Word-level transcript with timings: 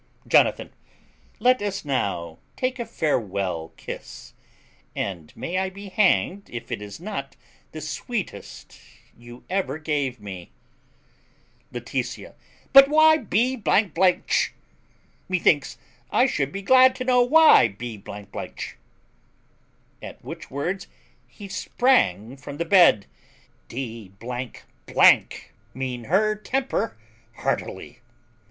Jonathan. 0.27 0.73
Let 1.39 1.61
us 1.61 1.85
now 1.85 2.39
take 2.57 2.79
a 2.79 2.87
farewell 2.87 3.71
kiss, 3.77 4.33
and 4.95 5.31
may 5.37 5.59
I 5.59 5.69
be 5.69 5.89
hanged 5.89 6.49
if 6.49 6.71
it 6.71 6.81
is 6.81 6.99
not 6.99 7.35
the 7.71 7.81
sweetest 7.81 8.79
you 9.15 9.43
ever 9.47 9.77
gave 9.77 10.19
me. 10.19 10.49
Laetitia. 11.71 12.33
But 12.73 12.87
why 12.89 13.17
b 13.17 13.61
ch? 14.25 14.53
Methinks 15.29 15.77
I 16.09 16.25
should 16.25 16.51
be 16.51 16.63
glad 16.63 16.95
to 16.95 17.03
know 17.03 17.21
why 17.21 17.67
b 17.67 17.99
ch? 17.99 18.77
At 20.01 20.23
which 20.25 20.49
words 20.49 20.87
he 21.27 21.47
sprang 21.47 22.37
from 22.37 22.57
the 22.57 22.65
bed, 22.65 23.05
d 23.67 24.11
ing 25.75 26.03
her 26.05 26.35
temper 26.35 26.97
heartily. 27.35 27.99